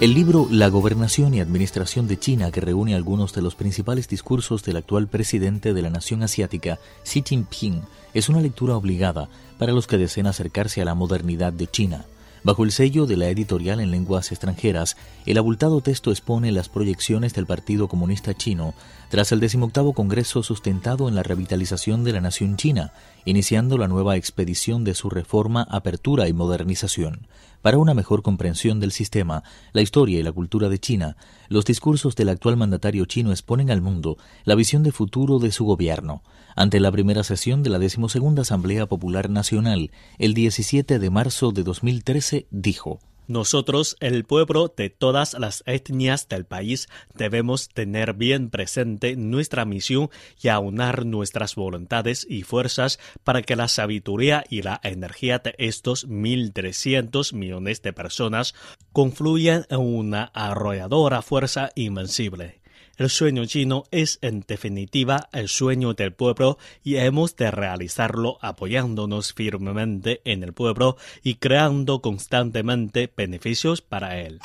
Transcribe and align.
El 0.00 0.14
libro 0.14 0.46
La 0.48 0.68
gobernación 0.68 1.34
y 1.34 1.40
administración 1.40 2.06
de 2.06 2.16
China, 2.16 2.52
que 2.52 2.60
reúne 2.60 2.94
algunos 2.94 3.34
de 3.34 3.42
los 3.42 3.56
principales 3.56 4.06
discursos 4.06 4.62
del 4.62 4.76
actual 4.76 5.08
presidente 5.08 5.74
de 5.74 5.82
la 5.82 5.90
nación 5.90 6.22
asiática, 6.22 6.78
Xi 7.02 7.24
Jinping, 7.26 7.82
es 8.14 8.28
una 8.28 8.40
lectura 8.40 8.76
obligada 8.76 9.28
para 9.58 9.72
los 9.72 9.88
que 9.88 9.98
deseen 9.98 10.28
acercarse 10.28 10.80
a 10.80 10.84
la 10.84 10.94
modernidad 10.94 11.52
de 11.52 11.66
China. 11.66 12.04
Bajo 12.44 12.62
el 12.62 12.70
sello 12.70 13.06
de 13.06 13.16
la 13.16 13.28
editorial 13.28 13.80
en 13.80 13.90
lenguas 13.90 14.30
extranjeras, 14.30 14.96
el 15.26 15.36
abultado 15.36 15.80
texto 15.80 16.12
expone 16.12 16.52
las 16.52 16.68
proyecciones 16.68 17.34
del 17.34 17.46
Partido 17.46 17.88
Comunista 17.88 18.34
Chino 18.34 18.74
tras 19.10 19.32
el 19.32 19.40
decimoctavo 19.40 19.94
Congreso 19.94 20.44
sustentado 20.44 21.08
en 21.08 21.16
la 21.16 21.24
revitalización 21.24 22.04
de 22.04 22.12
la 22.12 22.20
nación 22.20 22.56
china, 22.56 22.92
iniciando 23.24 23.76
la 23.76 23.88
nueva 23.88 24.14
expedición 24.14 24.84
de 24.84 24.94
su 24.94 25.10
reforma, 25.10 25.66
apertura 25.68 26.28
y 26.28 26.32
modernización. 26.32 27.26
Para 27.62 27.78
una 27.78 27.92
mejor 27.92 28.22
comprensión 28.22 28.78
del 28.78 28.92
sistema, 28.92 29.42
la 29.72 29.82
historia 29.82 30.20
y 30.20 30.22
la 30.22 30.30
cultura 30.32 30.68
de 30.68 30.78
China, 30.78 31.16
los 31.48 31.64
discursos 31.64 32.14
del 32.14 32.28
actual 32.28 32.56
mandatario 32.56 33.04
chino 33.04 33.32
exponen 33.32 33.70
al 33.70 33.82
mundo 33.82 34.16
la 34.44 34.54
visión 34.54 34.84
de 34.84 34.92
futuro 34.92 35.40
de 35.40 35.50
su 35.50 35.64
gobierno. 35.64 36.22
Ante 36.54 36.78
la 36.78 36.92
primera 36.92 37.24
sesión 37.24 37.64
de 37.64 37.70
la 37.70 37.80
decimosegunda 37.80 38.42
Asamblea 38.42 38.86
Popular 38.86 39.28
Nacional, 39.28 39.90
el 40.18 40.34
17 40.34 41.00
de 41.00 41.10
marzo 41.10 41.50
de 41.50 41.64
2013, 41.64 42.46
dijo 42.50 43.00
nosotros, 43.28 43.96
el 44.00 44.24
pueblo 44.24 44.72
de 44.74 44.90
todas 44.90 45.34
las 45.34 45.62
etnias 45.66 46.28
del 46.28 46.46
país, 46.46 46.88
debemos 47.14 47.68
tener 47.68 48.14
bien 48.14 48.48
presente 48.48 49.16
nuestra 49.16 49.66
misión 49.66 50.10
y 50.42 50.48
aunar 50.48 51.04
nuestras 51.04 51.54
voluntades 51.54 52.26
y 52.28 52.42
fuerzas 52.42 52.98
para 53.24 53.42
que 53.42 53.54
la 53.54 53.68
sabiduría 53.68 54.44
y 54.48 54.62
la 54.62 54.80
energía 54.82 55.40
de 55.40 55.54
estos 55.58 56.08
1.300 56.08 57.34
millones 57.34 57.82
de 57.82 57.92
personas 57.92 58.54
confluyan 58.92 59.66
en 59.68 59.80
una 59.80 60.24
arrolladora 60.34 61.20
fuerza 61.20 61.70
invencible. 61.74 62.57
El 62.98 63.10
sueño 63.10 63.46
chino 63.46 63.84
es 63.92 64.18
en 64.22 64.44
definitiva 64.46 65.28
el 65.32 65.48
sueño 65.48 65.94
del 65.94 66.12
pueblo 66.12 66.58
y 66.82 66.96
hemos 66.96 67.36
de 67.36 67.52
realizarlo 67.52 68.38
apoyándonos 68.40 69.34
firmemente 69.34 70.20
en 70.24 70.42
el 70.42 70.52
pueblo 70.52 70.96
y 71.22 71.36
creando 71.36 72.02
constantemente 72.02 73.08
beneficios 73.16 73.82
para 73.82 74.18
él. 74.18 74.40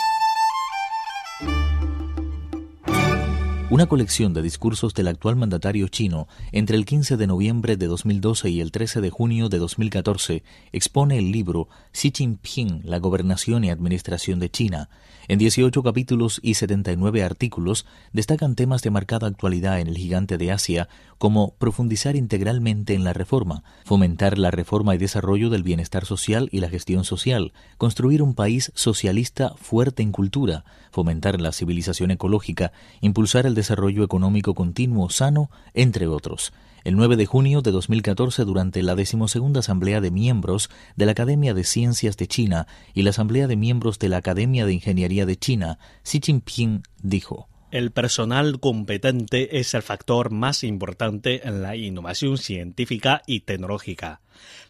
Una 3.73 3.87
colección 3.87 4.35
de 4.35 4.43
discursos 4.43 4.93
del 4.93 5.07
actual 5.07 5.35
mandatario 5.35 5.87
chino 5.87 6.27
entre 6.51 6.77
el 6.77 6.85
15 6.85 7.17
de 7.17 7.25
noviembre 7.25 7.75
de 7.75 7.87
2012 7.87 8.51
y 8.51 8.61
el 8.61 8.71
13 8.71 9.01
de 9.01 9.09
junio 9.09 9.49
de 9.49 9.57
2014 9.57 10.43
expone 10.71 11.17
el 11.17 11.31
libro 11.31 11.69
Xi 11.91 12.13
Jinping, 12.15 12.81
la 12.83 12.99
gobernación 12.99 13.63
y 13.63 13.71
administración 13.71 14.37
de 14.37 14.51
China. 14.51 14.91
En 15.27 15.39
18 15.39 15.81
capítulos 15.81 16.39
y 16.43 16.53
79 16.53 17.23
artículos 17.23 17.87
destacan 18.11 18.53
temas 18.53 18.83
de 18.83 18.91
marcada 18.91 19.25
actualidad 19.25 19.79
en 19.79 19.87
el 19.87 19.97
gigante 19.97 20.37
de 20.37 20.51
Asia, 20.51 20.87
como 21.23 21.55
profundizar 21.55 22.17
integralmente 22.17 22.95
en 22.95 23.05
la 23.05 23.13
reforma, 23.13 23.63
fomentar 23.85 24.37
la 24.37 24.51
reforma 24.51 24.93
y 24.93 24.97
desarrollo 24.97 25.49
del 25.49 25.63
bienestar 25.63 26.03
social 26.03 26.49
y 26.51 26.59
la 26.59 26.67
gestión 26.67 27.05
social, 27.05 27.53
construir 27.77 28.21
un 28.21 28.35
país 28.35 28.73
socialista 28.75 29.53
fuerte 29.55 30.03
en 30.03 30.11
cultura, 30.11 30.65
fomentar 30.91 31.39
la 31.39 31.53
civilización 31.53 32.11
ecológica, 32.11 32.73
impulsar 32.99 33.45
el 33.45 33.55
desarrollo 33.55 34.03
económico 34.03 34.53
continuo 34.53 35.09
sano, 35.09 35.49
entre 35.73 36.07
otros. 36.07 36.51
El 36.83 36.97
9 36.97 37.15
de 37.15 37.25
junio 37.25 37.61
de 37.61 37.71
2014, 37.71 38.43
durante 38.43 38.83
la 38.83 38.95
decimosegunda 38.95 39.61
Asamblea 39.61 40.01
de 40.01 40.11
Miembros 40.11 40.69
de 40.97 41.05
la 41.05 41.13
Academia 41.13 41.53
de 41.53 41.63
Ciencias 41.63 42.17
de 42.17 42.27
China 42.27 42.67
y 42.93 43.03
la 43.03 43.11
Asamblea 43.11 43.47
de 43.47 43.55
Miembros 43.55 43.97
de 43.97 44.09
la 44.09 44.17
Academia 44.17 44.65
de 44.65 44.73
Ingeniería 44.73 45.25
de 45.25 45.37
China, 45.37 45.79
Xi 46.03 46.19
Jinping 46.21 46.83
dijo, 47.01 47.47
el 47.73 47.89
personal 47.89 48.59
competente 48.59 49.57
es 49.57 49.73
el 49.73 49.81
factor 49.81 50.29
más 50.29 50.63
importante 50.63 51.47
en 51.47 51.63
la 51.63 51.75
innovación 51.75 52.37
científica 52.37 53.23
y 53.25 53.39
tecnológica. 53.39 54.21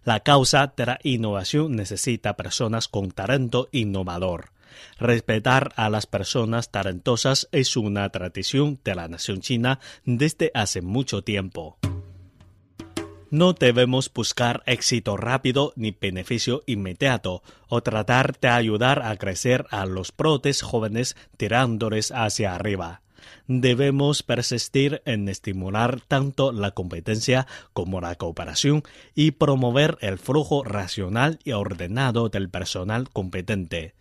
La 0.06 0.22
causa 0.22 0.74
de 0.78 0.86
la 0.86 1.00
innovación 1.03 1.75
necesita 1.75 2.38
personas 2.38 2.88
con 2.88 3.12
talento 3.12 3.68
innovador. 3.74 4.52
Respetar 4.97 5.74
a 5.75 5.90
las 5.90 6.08
personas 6.08 6.72
talentosas 6.72 7.50
es 7.52 7.75
una 7.75 8.08
tradición 8.08 8.80
de 8.86 8.96
la 8.96 9.09
nación 9.09 9.42
china 9.42 9.81
desde 10.06 10.52
hace 10.53 10.81
mucho 10.81 11.25
tiempo. 11.25 11.78
No 13.34 13.54
debemos 13.54 14.14
buscar 14.14 14.62
éxito 14.68 15.18
rápido 15.18 15.74
ni 15.76 15.90
beneficio 15.90 16.62
inmediato 16.68 17.42
o 17.68 17.82
tratar 17.82 18.40
de 18.40 18.48
ayudar 18.48 19.02
a 19.02 19.18
crecer 19.18 19.66
a 19.72 19.88
los 19.88 20.16
brotes 20.16 20.62
jóvenes 20.62 21.16
tirándoles 21.36 22.12
hacia 22.12 22.54
arriba. 22.54 23.02
Debemos 23.48 24.22
persistir 24.22 25.02
en 25.06 25.28
estimular 25.30 26.00
tanto 26.02 26.52
la 26.52 26.76
competencia 26.76 27.48
como 27.74 28.02
la 28.02 28.14
cooperación 28.18 28.84
y 29.16 29.32
promover 29.32 29.98
el 30.02 30.20
flujo 30.20 30.64
racional 30.64 31.40
y 31.44 31.54
ordenado 31.54 32.30
del 32.30 32.52
personal 32.52 33.10
competente 33.10 33.96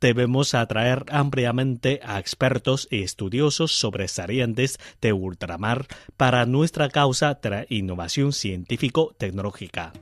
debemos 0.00 0.54
atraer 0.54 1.04
ampliamente 1.10 2.00
a 2.04 2.18
expertos 2.18 2.88
y 2.90 3.02
estudiosos 3.02 3.72
sobresalientes 3.72 4.78
de 5.00 5.12
ultramar 5.12 5.86
para 6.16 6.46
nuestra 6.46 6.88
causa 6.88 7.34
de 7.34 7.66
innovación 7.68 8.32
científico-tecnológica. 8.32 9.92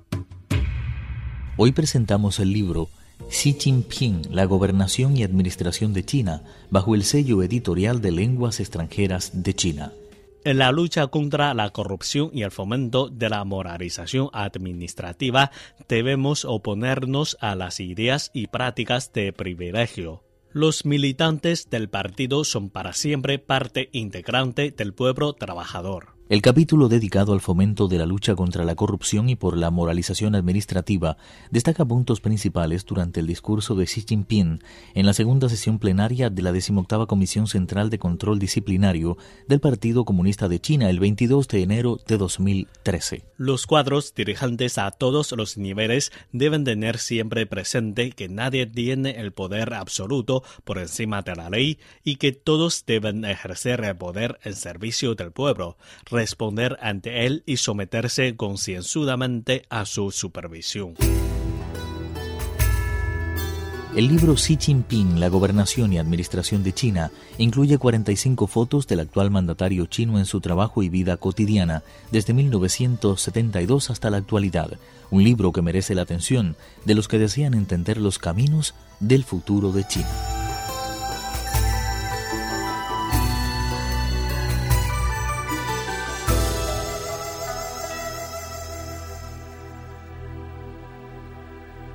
Hoy 1.57 1.73
presentamos 1.73 2.39
el 2.39 2.53
libro 2.53 2.89
Xi 3.31 3.57
Jinping, 3.59 4.23
la 4.31 4.45
gobernación 4.45 5.17
y 5.17 5.23
administración 5.23 5.93
de 5.93 6.05
China, 6.05 6.43
bajo 6.71 6.95
el 6.95 7.03
sello 7.03 7.43
editorial 7.43 8.01
de 8.01 8.13
lenguas 8.13 8.61
extranjeras 8.61 9.43
de 9.43 9.55
China. 9.55 9.93
En 10.47 10.59
la 10.59 10.71
lucha 10.71 11.09
contra 11.09 11.55
la 11.55 11.71
corrupción 11.71 12.31
y 12.33 12.43
el 12.43 12.53
fomento 12.53 13.09
de 13.09 13.29
la 13.29 13.43
moralización 13.43 14.31
administrativa 14.33 15.51
debemos 15.89 16.45
oponernos 16.45 17.37
a 17.41 17.57
las 17.57 17.81
ideas 17.81 18.31
y 18.33 18.47
prácticas 18.47 19.13
de 19.13 19.33
privilegio. 19.33 20.23
Los 20.53 20.85
militantes 20.85 21.69
del 21.69 21.89
partido 21.89 22.45
son 22.45 22.71
para 22.71 22.93
siempre 22.93 23.41
parte 23.41 23.89
integrante 23.91 24.71
del 24.71 24.95
pueblo 24.95 25.33
trabajador. 25.33 26.16
El 26.29 26.43
capítulo 26.43 26.89
dedicado 26.89 27.35
al 27.35 27.41
fomento 27.41 27.87
de 27.87 27.99
la 27.99 28.05
lucha 28.05 28.35
contra 28.35 28.65
la 28.65 28.75
corrupción 28.75 29.29
y 29.29 29.37
por 29.37 29.57
la 29.57 29.71
moralización 29.71 30.35
administrativa 30.35 31.19
destaca 31.53 31.85
puntos 31.85 32.21
principales 32.21 32.85
durante 32.85 33.21
el 33.21 33.29
discurso 33.29 33.77
de 33.77 33.85
Xi 33.85 34.05
Jinping 34.09 34.61
en 34.95 35.07
la 35.07 35.13
segunda 35.13 35.49
sesión 35.49 35.79
plenaria 35.79 36.29
de 36.29 36.43
la 36.43 36.51
decimoctava 36.51 37.07
Comisión 37.07 37.47
Central 37.47 37.91
de 37.91 38.01
Control 38.01 38.41
Disciplinario 38.41 39.17
del 39.47 39.61
Partido 39.61 40.05
Comunista 40.05 40.49
de 40.49 40.59
China 40.59 40.91
el 40.91 40.99
22 40.99 41.47
de 41.47 41.63
enero 41.63 42.01
de 42.09 42.19
2013. 42.19 43.23
Los 43.37 43.69
cuadros 43.69 44.13
dirigentes 44.13 44.79
a 44.79 44.91
todos 44.91 45.31
los 45.31 45.57
niveles 45.57 46.11
deben 46.33 46.65
tener 46.65 46.99
siempre 46.99 47.47
presente 47.47 48.11
que 48.11 48.29
nadie 48.29 48.67
tiene 48.67 49.21
el 49.21 49.31
poder 49.31 49.75
absoluto 49.75 50.43
por 50.65 50.79
encima 50.79 51.23
de 51.23 51.37
la 51.37 51.51
ley 51.51 51.79
y 52.03 52.17
que 52.17 52.33
todos 52.33 52.83
deben 52.85 53.25
ejercer 53.25 53.85
el 53.85 53.97
poder 53.97 54.41
en 54.43 54.57
servicio 54.57 55.15
del 55.15 55.31
pueblo 55.31 55.77
responder 56.17 56.79
ante 56.81 57.27
él 57.27 57.43
y 57.45 57.59
someterse 57.59 58.37
concienzudamente 58.37 59.67
a 59.69 59.85
su 59.85 60.11
supervisión. 60.11 60.95
El 63.95 64.09
libro 64.09 64.35
Xi 64.35 64.59
Jinping, 64.61 65.21
la 65.21 65.29
gobernación 65.29 65.93
y 65.93 65.99
administración 65.99 66.63
de 66.63 66.73
China, 66.73 67.11
incluye 67.39 67.79
45 67.79 68.47
fotos 68.47 68.87
del 68.87 69.01
actual 69.01 69.31
mandatario 69.31 69.87
chino 69.87 70.19
en 70.19 70.27
su 70.27 70.41
trabajo 70.41 70.83
y 70.83 70.89
vida 70.89 71.17
cotidiana, 71.17 71.83
desde 72.11 72.35
1972 72.35 73.91
hasta 73.91 74.11
la 74.11 74.19
actualidad, 74.19 74.79
un 75.11 75.23
libro 75.23 75.53
que 75.53 75.63
merece 75.63 75.95
la 75.95 76.03
atención 76.03 76.57
de 76.85 76.95
los 76.95 77.09
que 77.09 77.19
desean 77.19 77.55
entender 77.55 77.99
los 77.99 78.19
caminos 78.19 78.75
del 79.01 79.25
futuro 79.25 79.73
de 79.73 79.85
China. 79.85 80.36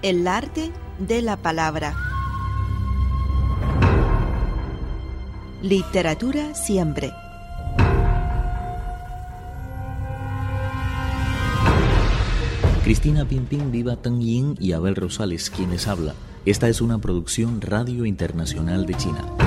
El 0.02 0.28
arte 0.28 0.72
de 0.98 1.22
la 1.22 1.38
palabra. 1.38 1.96
Literatura 5.62 6.56
siempre. 6.56 7.12
Cristina 12.84 13.26
Pimpín, 13.26 13.72
Viva 13.72 13.96
Tang 13.96 14.20
Yin 14.20 14.56
y 14.60 14.72
Abel 14.72 14.96
Rosales, 14.96 15.52
quienes 15.52 15.88
habla. 15.88 16.16
Esta 16.46 16.68
es 16.68 16.82
una 16.82 16.98
producción 16.98 17.62
Radio 17.62 18.08
Internacional 18.08 18.88
de 18.88 18.96
China. 18.96 19.41